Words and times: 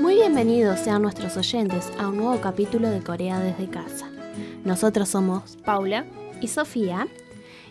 Muy 0.00 0.14
bienvenidos 0.14 0.80
sean 0.80 1.02
nuestros 1.02 1.36
oyentes 1.36 1.92
a 1.98 2.08
un 2.08 2.18
nuevo 2.18 2.40
capítulo 2.40 2.90
de 2.90 3.02
Corea 3.02 3.40
desde 3.40 3.68
casa. 3.68 4.08
Nosotros 4.64 5.08
somos 5.08 5.56
Paula 5.64 6.04
y 6.40 6.48
Sofía 6.48 7.08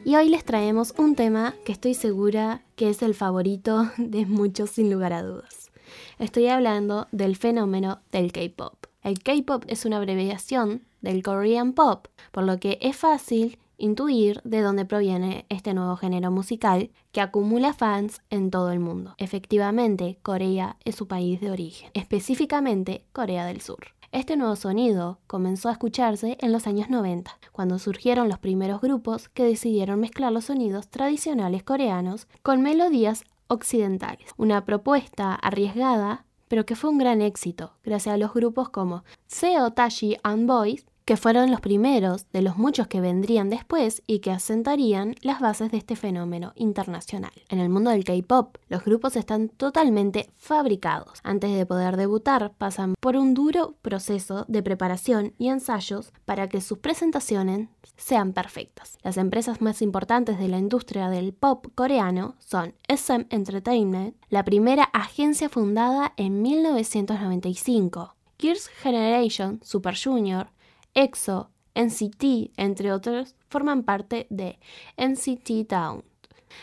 y 0.03 0.15
hoy 0.15 0.29
les 0.29 0.43
traemos 0.43 0.93
un 0.97 1.15
tema 1.15 1.55
que 1.65 1.71
estoy 1.71 1.93
segura 1.93 2.61
que 2.75 2.89
es 2.89 3.01
el 3.01 3.15
favorito 3.15 3.89
de 3.97 4.25
muchos 4.25 4.69
sin 4.69 4.91
lugar 4.91 5.13
a 5.13 5.23
dudas. 5.23 5.71
Estoy 6.19 6.47
hablando 6.47 7.07
del 7.11 7.35
fenómeno 7.35 8.01
del 8.11 8.31
K-Pop. 8.31 8.85
El 9.01 9.19
K-Pop 9.19 9.63
es 9.67 9.85
una 9.85 9.97
abreviación 9.97 10.81
del 11.01 11.23
Korean 11.23 11.73
Pop, 11.73 12.07
por 12.31 12.43
lo 12.43 12.59
que 12.59 12.77
es 12.81 12.95
fácil 12.95 13.59
intuir 13.77 14.41
de 14.43 14.61
dónde 14.61 14.85
proviene 14.85 15.45
este 15.49 15.73
nuevo 15.73 15.95
género 15.97 16.31
musical 16.31 16.91
que 17.11 17.21
acumula 17.21 17.73
fans 17.73 18.21
en 18.29 18.51
todo 18.51 18.71
el 18.71 18.79
mundo. 18.79 19.15
Efectivamente, 19.17 20.17
Corea 20.21 20.77
es 20.85 20.95
su 20.95 21.07
país 21.07 21.41
de 21.41 21.51
origen, 21.51 21.89
específicamente 21.93 23.05
Corea 23.11 23.45
del 23.45 23.61
Sur. 23.61 23.95
Este 24.11 24.37
nuevo 24.37 24.55
sonido 24.55 25.19
comenzó 25.27 25.67
a 25.67 25.73
escucharse 25.73 26.37
en 26.39 26.53
los 26.53 26.67
años 26.67 26.89
90, 26.89 27.37
cuando 27.51 27.79
surgieron 27.79 28.29
los 28.29 28.39
primeros 28.39 28.79
grupos 28.79 29.27
que 29.27 29.43
decidieron 29.43 29.99
mezclar 29.99 30.31
los 30.31 30.45
sonidos 30.45 30.87
tradicionales 30.87 31.63
coreanos 31.63 32.27
con 32.41 32.61
melodías 32.61 33.25
occidentales. 33.47 34.29
Una 34.37 34.63
propuesta 34.63 35.35
arriesgada, 35.35 36.25
pero 36.47 36.65
que 36.65 36.75
fue 36.75 36.91
un 36.91 36.97
gran 36.97 37.21
éxito, 37.21 37.73
gracias 37.83 38.15
a 38.15 38.17
los 38.17 38.33
grupos 38.33 38.69
como 38.69 39.03
Seo 39.27 39.71
Tashi 39.71 40.15
and 40.23 40.47
Boys, 40.47 40.85
que 41.05 41.17
fueron 41.17 41.51
los 41.51 41.61
primeros 41.61 42.25
de 42.33 42.41
los 42.41 42.57
muchos 42.57 42.87
que 42.87 42.99
vendrían 42.99 43.51
después 43.51 44.01
y 44.07 44.19
que 44.19 44.31
asentarían 44.31 45.15
las 45.21 45.39
bases 45.39 45.71
de 45.71 45.77
este 45.77 45.95
fenómeno 45.95 46.51
internacional. 46.55 47.31
En 47.47 47.59
el 47.59 47.69
mundo 47.69 47.91
del 47.91 48.03
K-Pop, 48.03 48.57
los 48.69 48.83
grupos 48.83 49.15
están 49.15 49.49
totalmente 49.49 50.31
fabricados. 50.37 51.19
Antes 51.23 51.55
de 51.55 51.65
poder 51.67 51.95
debutar, 51.95 52.53
pasan 52.57 52.95
por 52.99 53.15
un 53.17 53.35
duro 53.35 53.75
proceso 53.83 54.45
de 54.47 54.63
preparación 54.63 55.33
y 55.37 55.49
ensayos 55.49 56.11
para 56.25 56.49
que 56.49 56.59
sus 56.59 56.79
presentaciones 56.79 57.69
sean 57.97 58.33
perfectas. 58.33 58.97
Las 59.03 59.17
empresas 59.17 59.61
más 59.61 59.83
importantes 59.83 60.39
de 60.39 60.47
la 60.47 60.57
industria 60.57 61.09
del 61.09 61.33
pop 61.33 61.67
coreano 61.75 62.35
son 62.39 62.73
SM 62.87 63.27
Entertainment, 63.29 64.15
la 64.29 64.43
primera 64.43 64.85
agencia 64.85 65.49
fundada 65.49 66.13
en 66.17 66.41
1995, 66.41 68.15
Gears 68.37 68.67
Generation 68.67 69.61
Super 69.63 69.95
Junior, 69.97 70.49
EXO, 70.95 71.51
NCT, 71.75 72.53
entre 72.57 72.91
otros, 72.91 73.35
forman 73.49 73.83
parte 73.83 74.27
de 74.29 74.59
NCT 74.97 75.67
Town. 75.67 76.03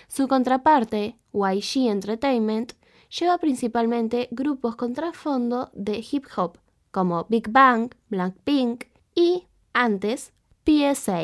Su 0.09 0.27
contraparte, 0.27 1.19
YG 1.33 1.89
Entertainment, 1.89 2.73
lleva 3.21 3.39
principalmente 3.39 4.29
grupos 4.31 4.75
con 4.75 4.95
trasfondo 4.95 5.71
de 5.75 6.05
hip 6.11 6.25
hop, 6.37 6.59
como 6.91 7.27
Big 7.29 7.51
Bang, 7.51 7.95
Blackpink 8.09 8.85
y, 9.15 9.47
antes, 9.75 10.33
PSA. 10.65 11.23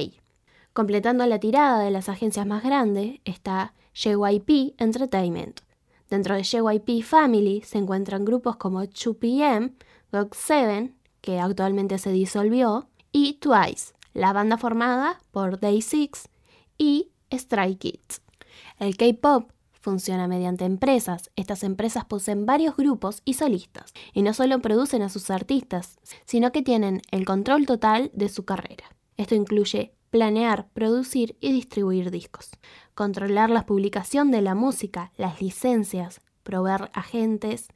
Completando 0.75 1.25
la 1.27 1.41
tirada 1.41 1.81
de 1.81 1.91
las 1.91 2.09
agencias 2.09 2.47
más 2.47 2.63
grandes 2.63 3.21
está 3.25 3.75
JYP 3.95 4.75
Entertainment. 4.79 5.61
Dentro 6.11 6.35
de 6.35 6.43
JYP 6.43 7.03
Family 7.03 7.63
se 7.63 7.79
encuentran 7.79 8.25
grupos 8.25 8.57
como 8.57 8.83
2PM, 8.83 9.75
GOG7, 10.13 10.93
que 11.21 11.41
actualmente 11.41 11.99
se 11.99 12.13
disolvió, 12.13 12.89
y 13.21 13.33
Twice, 13.33 13.95
la 14.15 14.33
banda 14.33 14.59
formada 14.59 15.21
por 15.33 15.59
Day6 15.59 16.29
y 16.79 17.11
Stray 17.33 17.75
Kids. 17.75 18.23
El 18.79 18.97
K-Pop 18.97 19.51
funciona 19.73 20.29
mediante 20.29 20.65
empresas. 20.65 21.33
Estas 21.35 21.65
empresas 21.65 22.05
poseen 22.05 22.47
varios 22.47 22.77
grupos 22.77 23.23
y 23.25 23.35
solistas, 23.35 23.93
y 24.13 24.23
no 24.23 24.35
solo 24.35 24.61
producen 24.61 25.03
a 25.03 25.09
sus 25.09 25.31
artistas, 25.31 25.99
sino 26.27 26.53
que 26.53 26.63
tienen 26.63 27.03
el 27.11 27.25
control 27.25 27.67
total 27.67 28.13
de 28.15 28.29
su 28.29 28.45
carrera. 28.45 28.85
Esto 29.17 29.35
incluye 29.35 29.95
planear, 30.11 30.69
producir 30.73 31.37
y 31.41 31.53
distribuir 31.53 32.13
discos, 32.13 32.51
controlar 32.95 33.51
la 33.51 33.67
publicación 33.67 34.31
de 34.31 34.43
la 34.43 34.55
música, 34.55 35.11
las 35.17 35.43
licencias, 35.43 36.21
proveer 36.45 36.89
agentes 36.95 37.67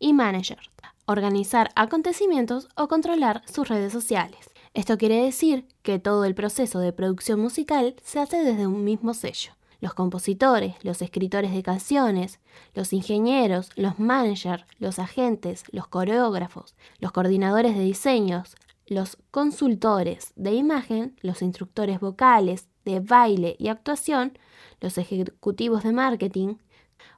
y 0.00 0.12
managers, 0.12 0.68
organizar 1.06 1.70
acontecimientos 1.76 2.68
o 2.76 2.88
controlar 2.88 3.42
sus 3.46 3.68
redes 3.68 3.92
sociales. 3.92 4.50
Esto 4.74 4.98
quiere 4.98 5.22
decir 5.22 5.66
que 5.82 5.98
todo 5.98 6.24
el 6.24 6.34
proceso 6.34 6.78
de 6.78 6.92
producción 6.92 7.40
musical 7.40 7.96
se 8.02 8.20
hace 8.20 8.44
desde 8.44 8.66
un 8.66 8.84
mismo 8.84 9.14
sello. 9.14 9.52
Los 9.80 9.94
compositores, 9.94 10.74
los 10.82 11.02
escritores 11.02 11.52
de 11.52 11.62
canciones, 11.62 12.40
los 12.74 12.92
ingenieros, 12.92 13.70
los 13.76 13.98
managers, 13.98 14.64
los 14.78 14.98
agentes, 14.98 15.62
los 15.70 15.86
coreógrafos, 15.86 16.74
los 16.98 17.12
coordinadores 17.12 17.76
de 17.76 17.84
diseños, 17.84 18.56
los 18.86 19.18
consultores 19.30 20.32
de 20.34 20.52
imagen, 20.54 21.16
los 21.20 21.42
instructores 21.42 22.00
vocales, 22.00 22.68
de 22.84 23.00
baile 23.00 23.54
y 23.58 23.68
actuación, 23.68 24.38
los 24.80 24.98
ejecutivos 24.98 25.82
de 25.82 25.92
marketing, 25.92 26.56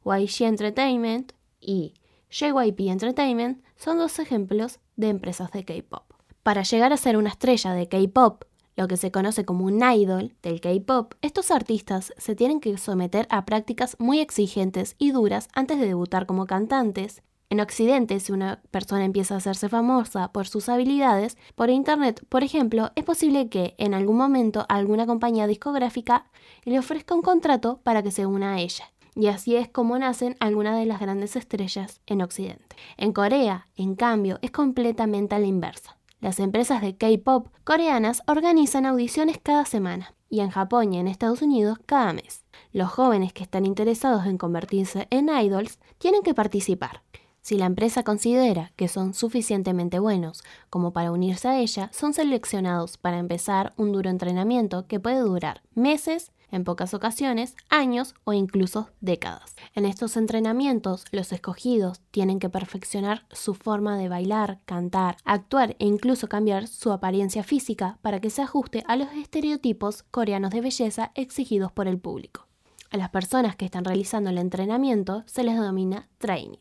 YG 0.05 0.43
Entertainment 0.43 1.33
y 1.61 1.95
JYP 2.31 2.81
Entertainment 2.89 3.65
son 3.77 3.99
dos 3.99 4.19
ejemplos 4.19 4.81
de 4.97 5.09
empresas 5.09 5.51
de 5.53 5.65
K-pop. 5.65 6.10
Para 6.43 6.63
llegar 6.63 6.91
a 6.95 6.97
ser 6.97 7.19
una 7.19 7.29
estrella 7.29 7.75
de 7.75 7.87
K-pop, 7.87 8.45
lo 8.75 8.89
que 8.89 8.97
se 8.97 9.11
conoce 9.11 9.45
como 9.45 9.67
un 9.67 9.83
idol 9.83 10.35
del 10.43 10.63
K-pop, 10.63 11.13
estos 11.21 11.51
artistas 11.51 12.15
se 12.17 12.35
tienen 12.35 12.61
que 12.61 12.79
someter 12.79 13.27
a 13.29 13.45
prácticas 13.45 13.95
muy 13.99 14.21
exigentes 14.21 14.97
y 14.97 15.11
duras 15.11 15.49
antes 15.53 15.79
de 15.79 15.87
debutar 15.87 16.25
como 16.25 16.47
cantantes. 16.47 17.21
En 17.51 17.61
Occidente, 17.61 18.21
si 18.21 18.33
una 18.33 18.63
persona 18.71 19.05
empieza 19.05 19.35
a 19.35 19.37
hacerse 19.37 19.69
famosa 19.69 20.33
por 20.33 20.49
sus 20.49 20.71
habilidades, 20.71 21.37
por 21.57 21.69
Internet, 21.69 22.25
por 22.31 22.43
ejemplo, 22.43 22.91
es 22.95 23.05
posible 23.05 23.51
que 23.51 23.75
en 23.77 23.93
algún 23.93 24.17
momento 24.17 24.65
alguna 24.71 25.05
compañía 25.05 25.47
discográfica 25.47 26.25
le 26.65 26.79
ofrezca 26.79 27.15
un 27.15 27.21
contrato 27.21 27.81
para 27.83 28.03
que 28.03 28.13
se 28.13 28.25
una 28.25 28.55
a 28.55 28.61
ella. 28.61 28.91
Y 29.15 29.27
así 29.27 29.57
es 29.57 29.69
como 29.69 29.99
nacen 29.99 30.37
algunas 30.41 30.79
de 30.79 30.87
las 30.87 31.01
grandes 31.01 31.37
estrellas 31.37 32.01
en 32.07 32.23
Occidente. 32.23 32.77
En 32.97 33.13
Corea, 33.13 33.67
en 33.77 33.95
cambio, 33.95 34.39
es 34.41 34.53
completamente 34.53 35.35
a 35.35 35.39
la 35.39 35.47
inversa. 35.47 36.00
Las 36.21 36.39
empresas 36.39 36.83
de 36.83 36.97
K-pop 36.97 37.49
coreanas 37.65 38.23
organizan 38.27 38.85
audiciones 38.85 39.39
cada 39.43 39.65
semana 39.65 40.15
y 40.29 40.41
en 40.41 40.51
Japón 40.51 40.93
y 40.93 40.99
en 40.99 41.09
Estados 41.09 41.41
Unidos 41.41 41.79
cada 41.87 42.13
mes. 42.13 42.45
Los 42.73 42.91
jóvenes 42.91 43.33
que 43.33 43.43
están 43.43 43.65
interesados 43.65 44.27
en 44.27 44.37
convertirse 44.37 45.09
en 45.11 45.31
idols 45.31 45.79
tienen 45.97 46.23
que 46.23 46.35
participar. 46.35 47.03
Si 47.41 47.57
la 47.57 47.65
empresa 47.65 48.03
considera 48.03 48.71
que 48.77 48.87
son 48.87 49.15
suficientemente 49.15 49.99
buenos 49.99 50.43
como 50.69 50.93
para 50.93 51.11
unirse 51.11 51.49
a 51.49 51.59
ella, 51.59 51.89
son 51.91 52.13
seleccionados 52.13 52.99
para 52.99 53.17
empezar 53.17 53.73
un 53.79 53.93
duro 53.93 54.11
entrenamiento 54.11 54.87
que 54.87 55.01
puede 55.01 55.21
durar 55.21 55.63
meses 55.75 56.33
en 56.51 56.65
pocas 56.65 56.95
ocasiones 56.95 57.55
años 57.69 58.15
o 58.25 58.33
incluso 58.33 58.91
décadas. 59.01 59.55
En 59.75 59.85
estos 59.85 60.17
entrenamientos, 60.17 61.05
los 61.13 61.33
escogidos 61.33 62.01
tienen 62.11 62.39
que 62.39 62.49
perfeccionar 62.49 63.27
su 63.31 63.55
forma 63.55 63.97
de 63.97 64.09
bailar, 64.09 64.61
cantar, 64.65 65.17
actuar 65.25 65.77
e 65.79 65.87
incluso 65.87 66.29
cambiar 66.29 66.67
su 66.67 66.93
apariencia 66.93 67.43
física 67.43 67.99
para 68.03 68.21
que 68.21 68.31
se 68.31 68.43
ajuste 68.43 68.85
a 68.87 68.97
los 68.97 69.13
estereotipos 69.13 70.03
coreanos 70.05 70.51
de 70.51 70.61
belleza 70.61 71.13
exigidos 71.15 71.73
por 71.73 71.89
el 71.89 71.99
público. 71.99 72.47
A 72.91 72.97
las 72.97 73.11
personas 73.11 73.55
que 73.55 73.65
están 73.65 73.85
realizando 73.85 74.31
el 74.31 74.39
entrenamiento 74.39 75.23
se 75.27 75.45
les 75.45 75.55
denomina 75.55 76.09
training. 76.19 76.59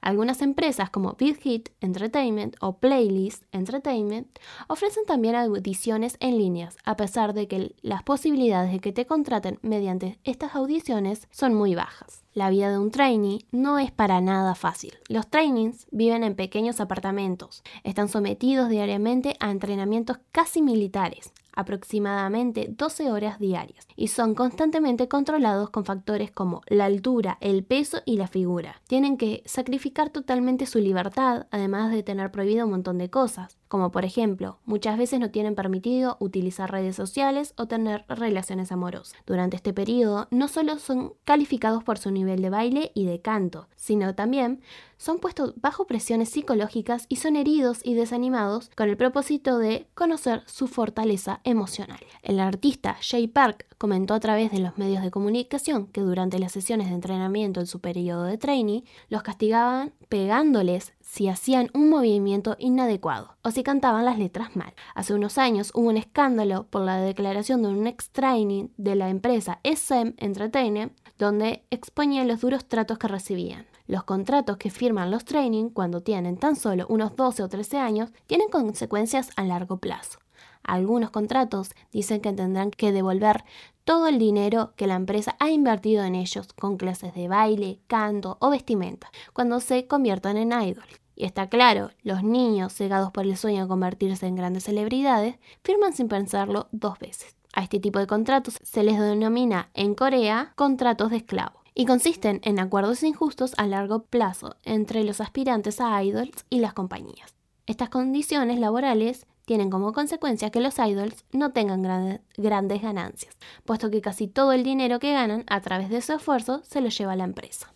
Algunas 0.00 0.42
empresas 0.42 0.90
como 0.90 1.14
Big 1.18 1.40
Hit 1.40 1.70
Entertainment 1.80 2.56
o 2.60 2.78
Playlist 2.78 3.44
Entertainment 3.52 4.38
ofrecen 4.68 5.04
también 5.06 5.34
audiciones 5.34 6.16
en 6.20 6.38
líneas, 6.38 6.76
a 6.84 6.96
pesar 6.96 7.34
de 7.34 7.48
que 7.48 7.74
las 7.82 8.02
posibilidades 8.02 8.72
de 8.72 8.80
que 8.80 8.92
te 8.92 9.06
contraten 9.06 9.58
mediante 9.62 10.18
estas 10.24 10.54
audiciones 10.54 11.28
son 11.30 11.54
muy 11.54 11.74
bajas. 11.74 12.22
La 12.32 12.50
vida 12.50 12.70
de 12.70 12.78
un 12.78 12.90
trainee 12.90 13.46
no 13.50 13.78
es 13.78 13.90
para 13.90 14.20
nada 14.20 14.54
fácil. 14.54 14.92
Los 15.08 15.28
trainings 15.28 15.86
viven 15.90 16.22
en 16.22 16.34
pequeños 16.34 16.80
apartamentos, 16.80 17.62
están 17.82 18.08
sometidos 18.08 18.68
diariamente 18.68 19.36
a 19.40 19.50
entrenamientos 19.50 20.18
casi 20.32 20.60
militares, 20.60 21.32
aproximadamente 21.56 22.68
12 22.70 23.10
horas 23.10 23.40
diarias 23.40 23.88
y 23.96 24.08
son 24.08 24.34
constantemente 24.34 25.08
controlados 25.08 25.70
con 25.70 25.84
factores 25.84 26.30
como 26.30 26.62
la 26.66 26.84
altura, 26.84 27.38
el 27.40 27.64
peso 27.64 27.98
y 28.04 28.16
la 28.16 28.28
figura. 28.28 28.80
Tienen 28.86 29.16
que 29.16 29.42
sacrificar 29.46 30.10
totalmente 30.10 30.66
su 30.66 30.78
libertad, 30.78 31.46
además 31.50 31.90
de 31.90 32.02
tener 32.02 32.30
prohibido 32.30 32.66
un 32.66 32.70
montón 32.70 32.98
de 32.98 33.10
cosas. 33.10 33.58
Como 33.68 33.90
por 33.90 34.04
ejemplo, 34.04 34.58
muchas 34.64 34.98
veces 34.98 35.20
no 35.20 35.30
tienen 35.30 35.54
permitido 35.54 36.16
utilizar 36.20 36.70
redes 36.70 36.96
sociales 36.96 37.54
o 37.56 37.66
tener 37.66 38.04
relaciones 38.08 38.72
amorosas. 38.72 39.16
Durante 39.26 39.56
este 39.56 39.72
periodo 39.72 40.28
no 40.30 40.48
solo 40.48 40.78
son 40.78 41.14
calificados 41.24 41.82
por 41.84 41.98
su 41.98 42.10
nivel 42.10 42.42
de 42.42 42.50
baile 42.50 42.92
y 42.94 43.06
de 43.06 43.20
canto, 43.20 43.68
sino 43.76 44.14
también 44.14 44.60
son 44.98 45.18
puestos 45.18 45.54
bajo 45.56 45.86
presiones 45.86 46.30
psicológicas 46.30 47.06
y 47.08 47.16
son 47.16 47.36
heridos 47.36 47.80
y 47.84 47.94
desanimados 47.94 48.70
con 48.74 48.88
el 48.88 48.96
propósito 48.96 49.58
de 49.58 49.88
conocer 49.94 50.42
su 50.46 50.68
fortaleza 50.68 51.40
emocional. 51.44 52.00
El 52.22 52.40
artista 52.40 52.96
Jay 53.02 53.26
Park 53.26 53.66
comentó 53.78 54.14
a 54.14 54.20
través 54.20 54.50
de 54.52 54.58
los 54.58 54.78
medios 54.78 55.02
de 55.02 55.10
comunicación 55.10 55.86
que 55.88 56.00
durante 56.00 56.38
las 56.38 56.52
sesiones 56.52 56.88
de 56.88 56.94
entrenamiento 56.94 57.60
en 57.60 57.66
su 57.66 57.80
periodo 57.80 58.24
de 58.24 58.38
training 58.38 58.82
los 59.08 59.22
castigaban 59.22 59.92
pegándoles 60.08 60.94
si 61.06 61.28
hacían 61.28 61.70
un 61.72 61.88
movimiento 61.88 62.56
inadecuado 62.58 63.36
o 63.42 63.50
si 63.50 63.62
cantaban 63.62 64.04
las 64.04 64.18
letras 64.18 64.56
mal. 64.56 64.74
Hace 64.94 65.14
unos 65.14 65.38
años 65.38 65.70
hubo 65.72 65.88
un 65.88 65.96
escándalo 65.96 66.66
por 66.68 66.82
la 66.82 66.98
declaración 66.98 67.62
de 67.62 67.68
un 67.68 67.86
ex 67.86 68.10
training 68.10 68.68
de 68.76 68.96
la 68.96 69.08
empresa 69.08 69.60
SM 69.62 70.14
Entertainment 70.18 70.92
donde 71.16 71.64
exponía 71.70 72.24
los 72.24 72.40
duros 72.40 72.66
tratos 72.66 72.98
que 72.98 73.08
recibían. 73.08 73.66
Los 73.86 74.02
contratos 74.02 74.56
que 74.56 74.68
firman 74.68 75.12
los 75.12 75.24
training 75.24 75.70
cuando 75.70 76.02
tienen 76.02 76.36
tan 76.36 76.56
solo 76.56 76.86
unos 76.88 77.14
12 77.14 77.44
o 77.44 77.48
13 77.48 77.78
años 77.78 78.10
tienen 78.26 78.48
consecuencias 78.48 79.30
a 79.36 79.44
largo 79.44 79.78
plazo. 79.78 80.18
Algunos 80.64 81.10
contratos 81.10 81.70
dicen 81.92 82.20
que 82.20 82.32
tendrán 82.32 82.72
que 82.72 82.90
devolver 82.90 83.44
todo 83.86 84.08
el 84.08 84.18
dinero 84.18 84.72
que 84.74 84.88
la 84.88 84.96
empresa 84.96 85.36
ha 85.38 85.48
invertido 85.48 86.02
en 86.02 86.16
ellos 86.16 86.48
con 86.54 86.76
clases 86.76 87.14
de 87.14 87.28
baile, 87.28 87.78
canto 87.86 88.36
o 88.40 88.50
vestimenta 88.50 89.12
cuando 89.32 89.60
se 89.60 89.86
conviertan 89.86 90.36
en 90.36 90.50
idols. 90.50 91.00
Y 91.14 91.24
está 91.24 91.48
claro, 91.48 91.92
los 92.02 92.24
niños 92.24 92.74
cegados 92.74 93.12
por 93.12 93.24
el 93.24 93.36
sueño 93.36 93.62
de 93.62 93.68
convertirse 93.68 94.26
en 94.26 94.34
grandes 94.34 94.64
celebridades 94.64 95.36
firman 95.62 95.92
sin 95.92 96.08
pensarlo 96.08 96.66
dos 96.72 96.98
veces. 96.98 97.36
A 97.52 97.62
este 97.62 97.78
tipo 97.78 98.00
de 98.00 98.08
contratos 98.08 98.58
se 98.60 98.82
les 98.82 98.98
denomina 98.98 99.70
en 99.72 99.94
Corea 99.94 100.52
contratos 100.56 101.12
de 101.12 101.18
esclavo 101.18 101.62
y 101.72 101.86
consisten 101.86 102.40
en 102.42 102.58
acuerdos 102.58 103.04
injustos 103.04 103.54
a 103.56 103.68
largo 103.68 104.02
plazo 104.02 104.56
entre 104.64 105.04
los 105.04 105.20
aspirantes 105.20 105.80
a 105.80 106.02
idols 106.02 106.44
y 106.50 106.58
las 106.58 106.74
compañías. 106.74 107.36
Estas 107.66 107.88
condiciones 107.88 108.58
laborales 108.58 109.26
tienen 109.46 109.70
como 109.70 109.92
consecuencia 109.92 110.50
que 110.50 110.60
los 110.60 110.78
idols 110.78 111.24
no 111.32 111.52
tengan 111.52 112.20
grandes 112.36 112.82
ganancias, 112.82 113.34
puesto 113.64 113.90
que 113.90 114.02
casi 114.02 114.26
todo 114.26 114.52
el 114.52 114.62
dinero 114.62 114.98
que 114.98 115.14
ganan 115.14 115.44
a 115.46 115.60
través 115.62 115.88
de 115.88 116.02
su 116.02 116.12
esfuerzo 116.12 116.60
se 116.64 116.82
lo 116.82 116.90
lleva 116.90 117.16
la 117.16 117.24
empresa. 117.24 117.72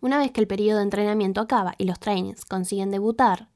Una 0.00 0.18
vez 0.18 0.30
que 0.30 0.40
el 0.40 0.46
periodo 0.46 0.78
de 0.78 0.84
entrenamiento 0.84 1.40
acaba 1.40 1.74
y 1.76 1.84
los 1.84 1.98
trainings 1.98 2.44
consiguen 2.44 2.90
debutar 2.90 3.48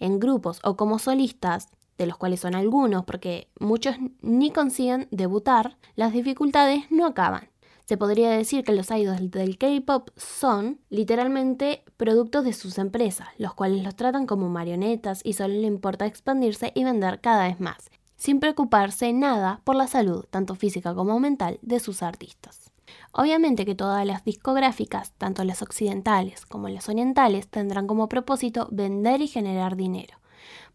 en 0.00 0.18
grupos 0.18 0.58
o 0.64 0.76
como 0.76 0.98
solistas, 0.98 1.68
de 1.98 2.06
los 2.06 2.16
cuales 2.16 2.40
son 2.40 2.54
algunos 2.54 3.04
porque 3.04 3.48
muchos 3.60 3.96
ni 4.22 4.50
consiguen 4.50 5.06
debutar, 5.10 5.76
las 5.94 6.12
dificultades 6.12 6.90
no 6.90 7.06
acaban 7.06 7.51
se 7.84 7.96
podría 7.96 8.30
decir 8.30 8.64
que 8.64 8.72
los 8.72 8.90
idols 8.90 9.30
del 9.30 9.58
K-pop 9.58 10.10
son 10.16 10.80
literalmente 10.88 11.84
productos 11.96 12.44
de 12.44 12.52
sus 12.52 12.78
empresas, 12.78 13.28
los 13.38 13.54
cuales 13.54 13.82
los 13.82 13.96
tratan 13.96 14.26
como 14.26 14.48
marionetas 14.48 15.20
y 15.24 15.34
solo 15.34 15.54
le 15.54 15.66
importa 15.66 16.06
expandirse 16.06 16.72
y 16.74 16.84
vender 16.84 17.20
cada 17.20 17.46
vez 17.46 17.60
más, 17.60 17.90
sin 18.16 18.40
preocuparse 18.40 19.12
nada 19.12 19.60
por 19.64 19.74
la 19.74 19.86
salud, 19.86 20.24
tanto 20.30 20.54
física 20.54 20.94
como 20.94 21.18
mental, 21.18 21.58
de 21.62 21.80
sus 21.80 22.02
artistas. 22.02 22.72
Obviamente 23.12 23.66
que 23.66 23.74
todas 23.74 24.06
las 24.06 24.24
discográficas, 24.24 25.12
tanto 25.18 25.44
las 25.44 25.62
occidentales 25.62 26.46
como 26.46 26.68
las 26.68 26.88
orientales, 26.88 27.48
tendrán 27.48 27.86
como 27.86 28.08
propósito 28.08 28.68
vender 28.70 29.20
y 29.20 29.28
generar 29.28 29.76
dinero, 29.76 30.18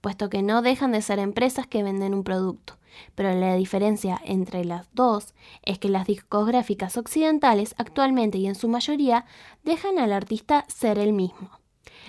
puesto 0.02 0.30
que 0.30 0.42
no 0.42 0.62
dejan 0.62 0.92
de 0.92 1.02
ser 1.02 1.20
empresas 1.20 1.68
que 1.68 1.84
venden 1.84 2.14
un 2.14 2.24
producto 2.24 2.78
pero 3.16 3.34
la 3.34 3.56
diferencia 3.56 4.20
entre 4.24 4.66
las 4.66 4.88
dos 4.94 5.34
es 5.64 5.80
que 5.80 5.90
las 5.90 6.08
discográficas 6.08 6.98
occidentales 6.98 7.76
actualmente 7.78 8.38
y 8.38 8.48
en 8.48 8.56
su 8.56 8.68
mayoría 8.68 9.26
dejan 9.64 10.00
al 10.00 10.14
artista 10.14 10.66
ser 10.68 10.98
el 11.00 11.14
mismo. 11.14 11.50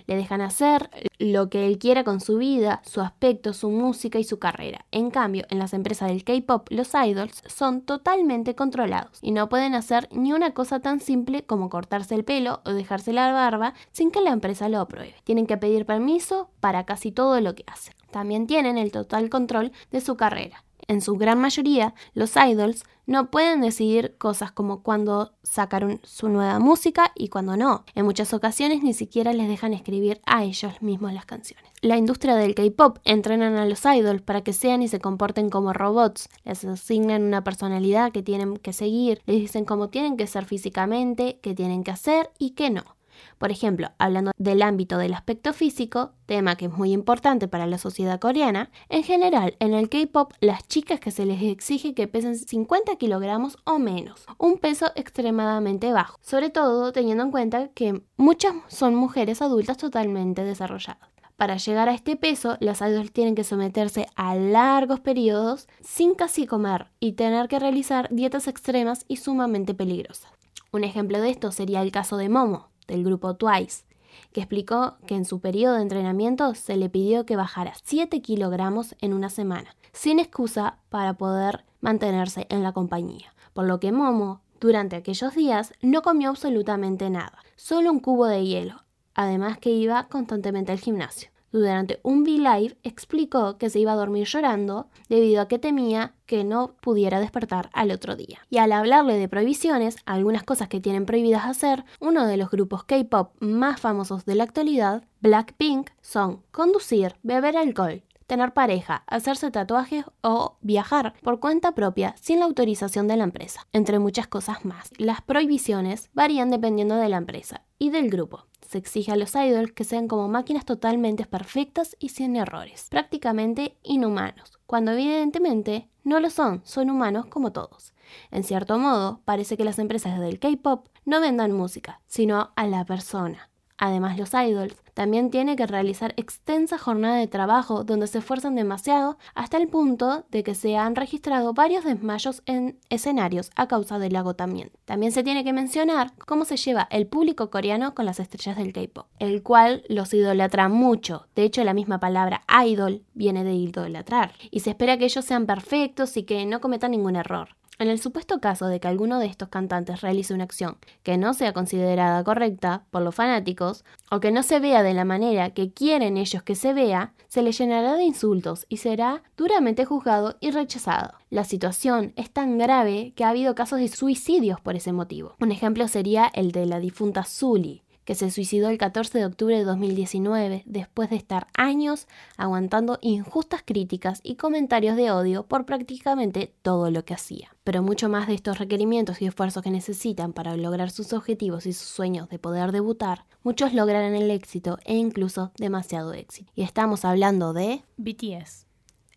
Le 0.06 0.16
dejan 0.16 0.40
hacer 0.40 0.90
lo 1.18 1.50
que 1.50 1.66
él 1.66 1.78
quiera 1.78 2.04
con 2.04 2.20
su 2.20 2.38
vida, 2.38 2.82
su 2.84 3.00
aspecto, 3.00 3.52
su 3.52 3.70
música 3.70 4.18
y 4.18 4.24
su 4.24 4.38
carrera. 4.38 4.86
En 4.90 5.10
cambio, 5.10 5.44
en 5.50 5.58
las 5.58 5.74
empresas 5.74 6.08
del 6.08 6.24
K-pop, 6.24 6.68
los 6.70 6.92
idols 6.94 7.42
son 7.46 7.82
totalmente 7.82 8.54
controlados 8.54 9.18
y 9.22 9.32
no 9.32 9.48
pueden 9.48 9.74
hacer 9.74 10.08
ni 10.12 10.32
una 10.32 10.52
cosa 10.52 10.80
tan 10.80 11.00
simple 11.00 11.44
como 11.44 11.70
cortarse 11.70 12.14
el 12.14 12.24
pelo 12.24 12.60
o 12.64 12.72
dejarse 12.72 13.12
la 13.12 13.32
barba 13.32 13.74
sin 13.92 14.10
que 14.10 14.20
la 14.20 14.30
empresa 14.30 14.68
lo 14.68 14.80
apruebe. 14.80 15.14
Tienen 15.24 15.46
que 15.46 15.56
pedir 15.56 15.86
permiso 15.86 16.50
para 16.60 16.84
casi 16.84 17.12
todo 17.12 17.40
lo 17.40 17.54
que 17.54 17.64
hacen. 17.66 17.94
También 18.10 18.46
tienen 18.46 18.78
el 18.78 18.92
total 18.92 19.28
control 19.28 19.72
de 19.90 20.00
su 20.00 20.16
carrera 20.16 20.64
en 20.88 21.02
su 21.02 21.16
gran 21.16 21.38
mayoría, 21.38 21.94
los 22.14 22.34
idols 22.36 22.84
no 23.06 23.30
pueden 23.30 23.60
decidir 23.60 24.16
cosas 24.18 24.52
como 24.52 24.82
cuándo 24.82 25.32
sacar 25.42 25.98
su 26.02 26.28
nueva 26.28 26.58
música 26.58 27.12
y 27.14 27.28
cuándo 27.28 27.56
no. 27.56 27.84
En 27.94 28.04
muchas 28.04 28.34
ocasiones 28.34 28.82
ni 28.82 28.92
siquiera 28.92 29.32
les 29.32 29.48
dejan 29.48 29.72
escribir 29.72 30.20
a 30.26 30.44
ellos 30.44 30.82
mismos 30.82 31.12
las 31.12 31.24
canciones. 31.24 31.70
La 31.80 31.96
industria 31.96 32.36
del 32.36 32.54
K-pop 32.54 32.98
entrenan 33.04 33.54
a 33.54 33.64
los 33.64 33.84
idols 33.84 34.22
para 34.22 34.42
que 34.42 34.52
sean 34.52 34.82
y 34.82 34.88
se 34.88 35.00
comporten 35.00 35.48
como 35.48 35.72
robots. 35.72 36.28
Les 36.44 36.64
asignan 36.64 37.22
una 37.22 37.44
personalidad 37.44 38.12
que 38.12 38.22
tienen 38.22 38.56
que 38.56 38.72
seguir, 38.72 39.22
les 39.26 39.40
dicen 39.40 39.64
cómo 39.64 39.88
tienen 39.88 40.16
que 40.16 40.26
ser 40.26 40.44
físicamente, 40.44 41.38
qué 41.42 41.54
tienen 41.54 41.84
que 41.84 41.92
hacer 41.92 42.30
y 42.38 42.50
qué 42.50 42.70
no. 42.70 42.97
Por 43.38 43.50
ejemplo, 43.50 43.90
hablando 43.98 44.32
del 44.36 44.62
ámbito 44.62 44.98
del 44.98 45.14
aspecto 45.14 45.52
físico, 45.52 46.12
tema 46.26 46.56
que 46.56 46.66
es 46.66 46.72
muy 46.72 46.92
importante 46.92 47.48
para 47.48 47.66
la 47.66 47.78
sociedad 47.78 48.20
coreana, 48.20 48.70
en 48.88 49.02
general 49.02 49.56
en 49.60 49.74
el 49.74 49.88
K-pop 49.88 50.32
las 50.40 50.66
chicas 50.68 51.00
que 51.00 51.10
se 51.10 51.26
les 51.26 51.42
exige 51.42 51.94
que 51.94 52.08
pesen 52.08 52.36
50 52.36 52.96
kilogramos 52.96 53.58
o 53.64 53.78
menos, 53.78 54.26
un 54.38 54.58
peso 54.58 54.92
extremadamente 54.94 55.92
bajo, 55.92 56.18
sobre 56.20 56.50
todo 56.50 56.92
teniendo 56.92 57.24
en 57.24 57.30
cuenta 57.30 57.68
que 57.68 58.02
muchas 58.16 58.54
son 58.68 58.94
mujeres 58.94 59.42
adultas 59.42 59.76
totalmente 59.76 60.44
desarrolladas. 60.44 61.08
Para 61.38 61.56
llegar 61.56 61.88
a 61.88 61.94
este 61.94 62.16
peso, 62.16 62.56
las 62.58 62.80
idols 62.80 63.12
tienen 63.12 63.36
que 63.36 63.44
someterse 63.44 64.08
a 64.16 64.34
largos 64.34 64.98
periodos 64.98 65.68
sin 65.80 66.16
casi 66.16 66.48
comer 66.48 66.88
y 66.98 67.12
tener 67.12 67.46
que 67.46 67.60
realizar 67.60 68.08
dietas 68.10 68.48
extremas 68.48 69.04
y 69.06 69.18
sumamente 69.18 69.72
peligrosas. 69.72 70.32
Un 70.72 70.82
ejemplo 70.82 71.20
de 71.20 71.30
esto 71.30 71.52
sería 71.52 71.80
el 71.82 71.92
caso 71.92 72.16
de 72.16 72.28
Momo, 72.28 72.67
del 72.88 73.04
grupo 73.04 73.36
Twice, 73.36 73.84
que 74.32 74.40
explicó 74.40 74.96
que 75.06 75.14
en 75.14 75.24
su 75.24 75.40
periodo 75.40 75.76
de 75.76 75.82
entrenamiento 75.82 76.54
se 76.54 76.76
le 76.76 76.88
pidió 76.88 77.24
que 77.24 77.36
bajara 77.36 77.74
7 77.84 78.20
kilogramos 78.20 78.96
en 79.00 79.12
una 79.12 79.30
semana, 79.30 79.76
sin 79.92 80.18
excusa 80.18 80.78
para 80.88 81.14
poder 81.14 81.64
mantenerse 81.80 82.46
en 82.50 82.64
la 82.64 82.72
compañía, 82.72 83.32
por 83.52 83.66
lo 83.66 83.78
que 83.78 83.92
Momo 83.92 84.40
durante 84.60 84.96
aquellos 84.96 85.34
días 85.36 85.72
no 85.82 86.02
comió 86.02 86.30
absolutamente 86.30 87.10
nada, 87.10 87.38
solo 87.54 87.92
un 87.92 88.00
cubo 88.00 88.26
de 88.26 88.44
hielo, 88.44 88.82
además 89.14 89.58
que 89.58 89.70
iba 89.70 90.08
constantemente 90.08 90.72
al 90.72 90.80
gimnasio 90.80 91.30
durante 91.52 92.00
un 92.02 92.22
V-Live 92.22 92.76
explicó 92.82 93.58
que 93.58 93.70
se 93.70 93.80
iba 93.80 93.92
a 93.92 93.96
dormir 93.96 94.26
llorando 94.26 94.88
debido 95.08 95.40
a 95.40 95.48
que 95.48 95.58
temía 95.58 96.14
que 96.26 96.44
no 96.44 96.74
pudiera 96.80 97.20
despertar 97.20 97.70
al 97.72 97.90
otro 97.90 98.16
día. 98.16 98.40
Y 98.50 98.58
al 98.58 98.72
hablarle 98.72 99.16
de 99.16 99.28
prohibiciones, 99.28 99.96
algunas 100.04 100.42
cosas 100.42 100.68
que 100.68 100.80
tienen 100.80 101.06
prohibidas 101.06 101.46
hacer, 101.46 101.84
uno 102.00 102.26
de 102.26 102.36
los 102.36 102.50
grupos 102.50 102.84
K-pop 102.84 103.32
más 103.40 103.80
famosos 103.80 104.24
de 104.24 104.34
la 104.34 104.44
actualidad, 104.44 105.04
Blackpink, 105.20 105.90
son 106.00 106.42
conducir, 106.50 107.16
beber 107.22 107.56
alcohol, 107.56 108.02
tener 108.28 108.52
pareja, 108.52 109.02
hacerse 109.06 109.50
tatuajes 109.50 110.04
o 110.20 110.58
viajar 110.60 111.14
por 111.22 111.40
cuenta 111.40 111.72
propia 111.72 112.14
sin 112.20 112.38
la 112.38 112.44
autorización 112.44 113.08
de 113.08 113.16
la 113.16 113.24
empresa, 113.24 113.66
entre 113.72 113.98
muchas 113.98 114.28
cosas 114.28 114.64
más. 114.64 114.90
Las 114.98 115.22
prohibiciones 115.22 116.10
varían 116.12 116.50
dependiendo 116.50 116.96
de 116.96 117.08
la 117.08 117.16
empresa 117.16 117.62
y 117.78 117.90
del 117.90 118.10
grupo 118.10 118.47
se 118.68 118.76
exige 118.76 119.12
a 119.12 119.16
los 119.16 119.34
idols 119.34 119.72
que 119.72 119.82
sean 119.82 120.08
como 120.08 120.28
máquinas 120.28 120.66
totalmente 120.66 121.24
perfectas 121.24 121.96
y 121.98 122.10
sin 122.10 122.36
errores, 122.36 122.88
prácticamente 122.90 123.78
inhumanos, 123.82 124.58
cuando 124.66 124.92
evidentemente 124.92 125.88
no 126.04 126.20
lo 126.20 126.28
son, 126.28 126.60
son 126.64 126.90
humanos 126.90 127.24
como 127.26 127.50
todos. 127.50 127.94
En 128.30 128.44
cierto 128.44 128.78
modo, 128.78 129.22
parece 129.24 129.56
que 129.56 129.64
las 129.64 129.78
empresas 129.78 130.20
del 130.20 130.38
K-Pop 130.38 130.86
no 131.06 131.20
vendan 131.22 131.52
música, 131.52 132.02
sino 132.06 132.52
a 132.56 132.66
la 132.66 132.84
persona. 132.84 133.48
Además, 133.78 134.18
los 134.18 134.34
idols 134.34 134.76
también 134.94 135.30
tienen 135.30 135.54
que 135.54 135.66
realizar 135.66 136.12
extensa 136.16 136.76
jornada 136.76 137.16
de 137.16 137.28
trabajo 137.28 137.84
donde 137.84 138.08
se 138.08 138.18
esfuerzan 138.18 138.56
demasiado 138.56 139.16
hasta 139.36 139.56
el 139.56 139.68
punto 139.68 140.24
de 140.30 140.42
que 140.42 140.56
se 140.56 140.76
han 140.76 140.96
registrado 140.96 141.54
varios 141.54 141.84
desmayos 141.84 142.42
en 142.46 142.78
escenarios 142.90 143.50
a 143.54 143.68
causa 143.68 144.00
del 144.00 144.16
agotamiento. 144.16 144.76
También 144.84 145.12
se 145.12 145.22
tiene 145.22 145.44
que 145.44 145.52
mencionar 145.52 146.12
cómo 146.26 146.44
se 146.44 146.56
lleva 146.56 146.88
el 146.90 147.06
público 147.06 147.48
coreano 147.50 147.94
con 147.94 148.06
las 148.06 148.18
estrellas 148.18 148.56
del 148.56 148.72
K-pop, 148.72 149.06
el 149.20 149.44
cual 149.44 149.84
los 149.88 150.12
idolatra 150.12 150.68
mucho. 150.68 151.28
De 151.36 151.44
hecho, 151.44 151.62
la 151.62 151.74
misma 151.74 152.00
palabra 152.00 152.42
idol 152.66 153.04
viene 153.14 153.44
de 153.44 153.54
idolatrar 153.54 154.32
y 154.50 154.60
se 154.60 154.70
espera 154.70 154.98
que 154.98 155.04
ellos 155.04 155.24
sean 155.24 155.46
perfectos 155.46 156.16
y 156.16 156.24
que 156.24 156.44
no 156.44 156.60
cometan 156.60 156.90
ningún 156.90 157.14
error. 157.14 157.50
En 157.80 157.86
el 157.86 158.00
supuesto 158.00 158.40
caso 158.40 158.66
de 158.66 158.80
que 158.80 158.88
alguno 158.88 159.20
de 159.20 159.26
estos 159.26 159.50
cantantes 159.50 160.00
realice 160.00 160.34
una 160.34 160.42
acción 160.42 160.78
que 161.04 161.16
no 161.16 161.32
sea 161.32 161.52
considerada 161.52 162.24
correcta 162.24 162.82
por 162.90 163.02
los 163.02 163.14
fanáticos 163.14 163.84
o 164.10 164.18
que 164.18 164.32
no 164.32 164.42
se 164.42 164.58
vea 164.58 164.82
de 164.82 164.94
la 164.94 165.04
manera 165.04 165.50
que 165.50 165.72
quieren 165.72 166.16
ellos 166.16 166.42
que 166.42 166.56
se 166.56 166.72
vea, 166.74 167.14
se 167.28 167.40
le 167.40 167.52
llenará 167.52 167.94
de 167.94 168.02
insultos 168.02 168.66
y 168.68 168.78
será 168.78 169.22
duramente 169.36 169.84
juzgado 169.84 170.36
y 170.40 170.50
rechazado. 170.50 171.14
La 171.30 171.44
situación 171.44 172.14
es 172.16 172.32
tan 172.32 172.58
grave 172.58 173.12
que 173.14 173.22
ha 173.22 173.28
habido 173.28 173.54
casos 173.54 173.78
de 173.78 173.86
suicidios 173.86 174.60
por 174.60 174.74
ese 174.74 174.92
motivo. 174.92 175.36
Un 175.38 175.52
ejemplo 175.52 175.86
sería 175.86 176.28
el 176.34 176.50
de 176.50 176.66
la 176.66 176.80
difunta 176.80 177.22
Zully, 177.22 177.84
que 178.08 178.14
se 178.14 178.30
suicidó 178.30 178.70
el 178.70 178.78
14 178.78 179.18
de 179.18 179.26
octubre 179.26 179.58
de 179.58 179.64
2019 179.64 180.62
después 180.64 181.10
de 181.10 181.16
estar 181.16 181.46
años 181.52 182.06
aguantando 182.38 182.98
injustas 183.02 183.60
críticas 183.62 184.20
y 184.22 184.36
comentarios 184.36 184.96
de 184.96 185.10
odio 185.10 185.42
por 185.42 185.66
prácticamente 185.66 186.54
todo 186.62 186.90
lo 186.90 187.04
que 187.04 187.12
hacía. 187.12 187.54
Pero 187.64 187.82
mucho 187.82 188.08
más 188.08 188.26
de 188.26 188.32
estos 188.32 188.56
requerimientos 188.56 189.20
y 189.20 189.26
esfuerzos 189.26 189.62
que 189.62 189.70
necesitan 189.70 190.32
para 190.32 190.56
lograr 190.56 190.90
sus 190.90 191.12
objetivos 191.12 191.66
y 191.66 191.74
sus 191.74 191.86
sueños 191.86 192.30
de 192.30 192.38
poder 192.38 192.72
debutar, 192.72 193.26
muchos 193.42 193.74
lograrán 193.74 194.14
el 194.14 194.30
éxito 194.30 194.78
e 194.86 194.96
incluso 194.96 195.52
demasiado 195.58 196.14
éxito. 196.14 196.50
Y 196.54 196.62
estamos 196.62 197.04
hablando 197.04 197.52
de 197.52 197.82
BTS. 197.98 198.64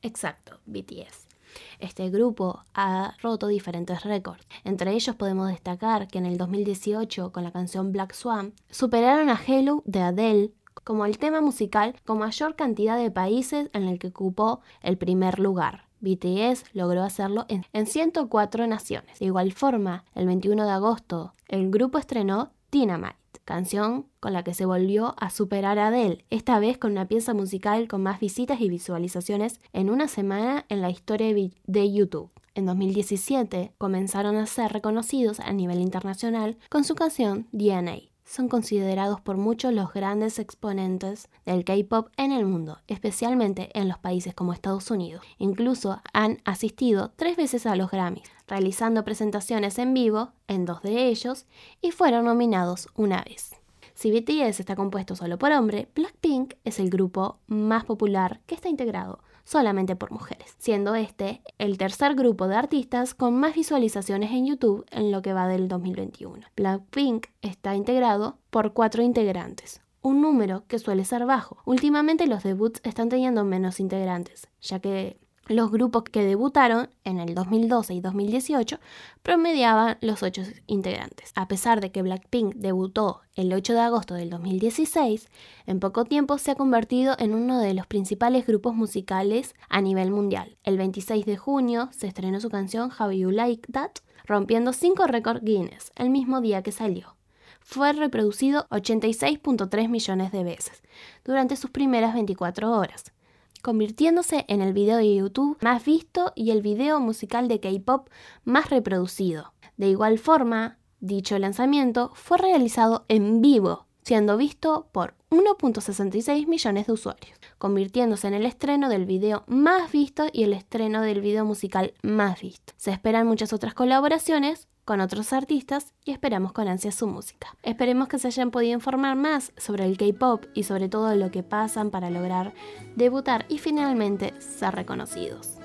Exacto, 0.02 0.60
BTS. 0.66 1.31
Este 1.80 2.10
grupo 2.10 2.64
ha 2.74 3.16
roto 3.22 3.48
diferentes 3.48 4.04
récords. 4.04 4.46
Entre 4.64 4.92
ellos 4.94 5.16
podemos 5.16 5.50
destacar 5.50 6.08
que 6.08 6.18
en 6.18 6.26
el 6.26 6.38
2018, 6.38 7.32
con 7.32 7.44
la 7.44 7.52
canción 7.52 7.92
Black 7.92 8.14
Swan, 8.14 8.54
superaron 8.70 9.30
a 9.30 9.40
Hello 9.46 9.84
de 9.86 10.02
Adele 10.02 10.52
como 10.84 11.06
el 11.06 11.18
tema 11.18 11.42
musical 11.42 11.96
con 12.06 12.20
mayor 12.20 12.56
cantidad 12.56 12.98
de 12.98 13.12
países 13.12 13.70
en 13.74 13.84
el 13.84 14.00
que 14.00 14.08
ocupó 14.08 14.62
el 14.82 14.98
primer 14.98 15.40
lugar. 15.40 15.88
BTS 16.02 16.66
logró 16.74 17.04
hacerlo 17.04 17.46
en, 17.48 17.86
104 17.86 18.68
naciones. 18.68 19.20
De 19.20 19.26
igual 19.26 19.52
forma, 19.54 20.04
el 20.16 20.26
21 20.26 20.66
de 20.66 20.72
agosto, 20.72 21.36
el 21.48 21.70
grupo 21.70 22.00
estrenó 22.00 22.52
Dynamite 22.72 23.21
canción 23.46 24.08
con 24.20 24.34
la 24.34 24.44
que 24.44 24.54
se 24.54 24.66
volvió 24.66 25.16
a 25.18 25.30
superar 25.30 25.80
a 25.80 25.88
Adele, 25.88 26.26
esta 26.30 26.60
vez 26.60 26.78
con 26.78 26.92
una 26.92 27.08
pieza 27.08 27.34
musical 27.34 27.88
con 27.88 28.04
más 28.04 28.20
visitas 28.20 28.62
y 28.62 28.70
visualizaciones 28.70 29.60
en 29.74 29.90
una 29.90 30.08
semana 30.08 30.66
en 30.70 30.82
la 30.82 30.90
historia 30.90 31.34
de 31.66 31.92
YouTube. 31.92 32.32
En 32.54 32.66
2017 32.66 33.74
comenzaron 33.78 34.36
a 34.36 34.46
ser 34.46 34.74
reconocidos 34.74 35.40
a 35.40 35.54
nivel 35.54 35.80
internacional 35.80 36.58
con 36.70 36.84
su 36.84 36.96
canción 36.96 37.48
DNA 37.52 38.11
son 38.32 38.48
considerados 38.48 39.20
por 39.20 39.36
muchos 39.36 39.74
los 39.74 39.92
grandes 39.92 40.40
exponentes 40.40 41.28
del 41.46 41.66
K-Pop 41.66 42.08
en 42.16 42.32
el 42.32 42.46
mundo, 42.46 42.80
especialmente 42.88 43.78
en 43.78 43.90
los 43.90 43.98
países 43.98 44.34
como 44.34 44.54
Estados 44.54 44.90
Unidos. 44.90 45.22
Incluso 45.38 46.02
han 46.14 46.38
asistido 46.46 47.12
tres 47.18 47.36
veces 47.36 47.66
a 47.66 47.76
los 47.76 47.92
Grammys, 47.92 48.32
realizando 48.48 49.04
presentaciones 49.04 49.78
en 49.80 49.94
vivo 49.94 50.32
en 50.48 50.66
dos 50.66 50.82
de 50.82 51.08
ellos 51.08 51.46
y 51.82 51.92
fueron 51.92 52.24
nominados 52.24 52.88
una 52.96 53.22
vez. 53.22 53.52
Si 53.96 54.12
BTS 54.12 54.62
está 54.62 54.78
compuesto 54.78 55.18
solo 55.18 55.38
por 55.38 55.52
hombre, 55.52 55.90
Blackpink 55.94 56.54
es 56.64 56.80
el 56.80 56.90
grupo 56.90 57.38
más 57.48 57.84
popular 57.84 58.40
que 58.46 58.56
está 58.56 58.70
integrado 58.70 59.20
solamente 59.44 59.96
por 59.96 60.12
mujeres, 60.12 60.56
siendo 60.58 60.96
este 60.96 61.42
el 61.58 61.78
tercer 61.78 62.16
grupo 62.16 62.48
de 62.48 62.56
artistas 62.56 63.14
con 63.14 63.36
más 63.40 63.56
visualizaciones 63.56 64.32
en 64.32 64.48
YouTube 64.48 64.86
en 64.92 65.12
lo 65.12 65.22
que 65.22 65.34
va 65.34 65.48
del 65.48 65.68
2021. 65.68 66.48
Blackpink 66.56 67.28
está 67.42 67.76
integrado 67.76 68.40
por 68.50 68.74
cuatro 68.74 69.04
integrantes, 69.04 69.82
un 70.02 70.22
número 70.22 70.66
que 70.68 70.80
suele 70.80 71.06
ser 71.06 71.26
bajo. 71.26 71.58
Últimamente 71.66 72.28
los 72.28 72.44
debuts 72.44 72.82
están 72.84 73.10
teniendo 73.10 73.46
menos 73.46 73.80
integrantes, 73.80 74.48
ya 74.60 74.80
que 74.80 75.21
los 75.52 75.72
grupos 75.72 76.04
que 76.04 76.24
debutaron 76.24 76.90
en 77.04 77.20
el 77.20 77.36
2012 77.36 77.94
y 77.94 78.02
2018 78.02 78.80
promediaban 79.22 79.98
los 80.02 80.24
8 80.24 80.44
integrantes. 80.68 81.32
A 81.36 81.48
pesar 81.48 81.82
de 81.82 81.92
que 81.92 82.02
Blackpink 82.02 82.56
debutó 82.56 83.22
el 83.36 83.54
8 83.54 83.74
de 83.74 83.80
agosto 83.80 84.14
del 84.14 84.30
2016, 84.30 85.30
en 85.66 85.80
poco 85.80 86.06
tiempo 86.06 86.38
se 86.38 86.52
ha 86.52 86.56
convertido 86.56 87.16
en 87.20 87.34
uno 87.34 87.60
de 87.60 87.74
los 87.74 87.88
principales 87.88 88.48
grupos 88.48 88.76
musicales 88.76 89.56
a 89.70 89.82
nivel 89.82 90.12
mundial. 90.12 90.58
El 90.64 90.78
26 90.78 91.26
de 91.26 91.38
junio 91.38 91.90
se 91.92 92.08
estrenó 92.08 92.40
su 92.40 92.50
canción 92.50 92.92
How 92.98 93.12
You 93.12 93.32
Like 93.32 93.72
That, 93.72 93.92
rompiendo 94.26 94.74
5 94.74 95.08
récords 95.08 95.44
Guinness 95.44 95.92
el 95.96 96.10
mismo 96.10 96.42
día 96.42 96.62
que 96.64 96.72
salió 96.72 97.16
fue 97.64 97.94
reproducido 97.94 98.68
86.3 98.70 99.88
millones 99.88 100.32
de 100.32 100.44
veces 100.44 100.82
durante 101.24 101.56
sus 101.56 101.70
primeras 101.70 102.14
24 102.14 102.72
horas 102.72 103.14
convirtiéndose 103.62 104.46
en 104.48 104.62
el 104.62 104.74
video 104.74 104.98
de 104.98 105.16
YouTube 105.16 105.58
más 105.62 105.86
visto 105.86 106.34
y 106.36 106.52
el 106.52 106.62
video 106.62 107.00
musical 107.00 107.48
de 107.48 107.60
K-Pop 107.60 108.10
más 108.44 108.70
reproducido. 108.70 109.54
De 109.78 109.88
igual 109.88 110.20
forma, 110.20 110.78
dicho 111.00 111.38
lanzamiento 111.40 112.12
fue 112.14 112.38
realizado 112.38 113.06
en 113.08 113.42
vivo, 113.42 113.88
siendo 114.04 114.38
visto 114.38 114.88
por 114.92 115.16
1.66 115.30 116.48
millones 116.48 116.88
de 116.88 116.94
usuarios, 116.94 117.40
convirtiéndose 117.58 118.28
en 118.28 118.34
el 118.34 118.46
estreno 118.46 118.90
del 118.90 119.06
video 119.06 119.44
más 119.48 119.92
visto 119.92 120.28
y 120.32 120.44
el 120.44 120.54
estreno 120.54 121.02
del 121.02 121.22
video 121.22 121.46
musical 121.46 121.94
más 122.02 122.42
visto. 122.42 122.74
Se 122.78 122.92
esperan 122.92 123.28
muchas 123.28 123.54
otras 123.54 123.74
colaboraciones 123.74 124.68
con 124.86 125.00
otros 125.00 125.32
artistas 125.32 125.94
y 126.04 126.12
esperamos 126.12 126.52
con 126.52 126.68
ansia 126.68 126.92
su 126.92 127.08
música. 127.08 127.56
Esperemos 127.64 128.08
que 128.08 128.20
se 128.20 128.28
hayan 128.28 128.52
podido 128.52 128.74
informar 128.74 129.16
más 129.16 129.54
sobre 129.58 129.86
el 129.86 129.98
K-Pop 129.98 130.46
y 130.54 130.64
sobre 130.64 130.90
todo 130.90 131.16
lo 131.16 131.32
que 131.32 131.44
pasan 131.44 131.92
para 131.92 132.10
lograr 132.10 132.54
debutar 132.96 133.46
y 133.48 133.60
finalmente 133.60 134.34
ser 134.40 134.76
reconocidos. 134.76 135.58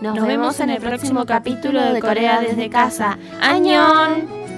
Nos, 0.00 0.26
vemos 0.26 0.60
en 0.60 0.70
el 0.70 0.80
próximo 0.80 1.24
capítulo 1.24 1.92
de 1.92 2.00
Corea 2.00 2.40
desde 2.40 2.68
casa. 2.68 3.18
¡Añón! 3.40 4.53